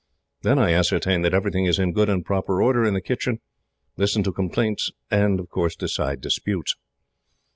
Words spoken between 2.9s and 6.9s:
the kitchen, listen to complaints, and decide disputes.